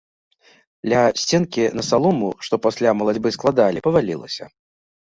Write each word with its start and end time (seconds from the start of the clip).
Ля 0.93 1.03
сценкі 1.25 1.63
на 1.81 1.87
салому, 1.91 2.33
што 2.49 2.53
пасля 2.65 2.89
малацьбы 3.05 3.29
складалі, 3.39 3.79
павалілася. 3.91 4.53